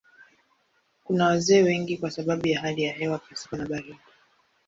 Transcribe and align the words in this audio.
Kuna 1.03 1.25
wazee 1.25 1.61
wengi 1.63 1.97
kwa 1.97 2.11
sababu 2.11 2.47
ya 2.47 2.61
hali 2.61 2.83
ya 2.83 2.93
hewa 2.93 3.17
pasipo 3.19 3.57
na 3.57 3.65
baridi. 3.65 3.97